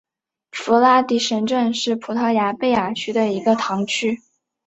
[0.51, 4.19] 弗拉迪什镇是葡萄牙贝雅区的一个堂区。